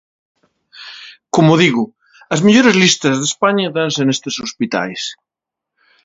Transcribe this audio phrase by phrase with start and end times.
[1.35, 1.83] Como digo,
[2.33, 5.01] as mellores listas de España danse nestes hospitais.